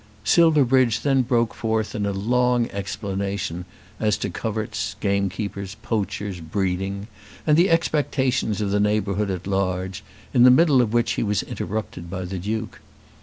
Silverbridge 0.23 1.01
then 1.01 1.21
broke 1.21 1.53
forth 1.53 1.93
into 1.93 2.09
a 2.09 2.11
long 2.11 2.67
explanation 2.71 3.65
as 3.99 4.17
to 4.17 4.31
coverts, 4.31 4.95
gamekeepers, 4.99 5.75
poachers, 5.83 6.39
breeding, 6.39 7.07
and 7.45 7.55
the 7.55 7.69
expectations 7.69 8.61
of 8.61 8.71
the 8.71 8.79
neighbourhood 8.79 9.29
at 9.29 9.45
large, 9.45 10.03
in 10.33 10.41
the 10.41 10.49
middle 10.49 10.81
of 10.81 10.91
which 10.91 11.11
he 11.11 11.21
was 11.21 11.43
interrupted 11.43 12.09
by 12.09 12.25
the 12.25 12.39
Duke. 12.39 12.79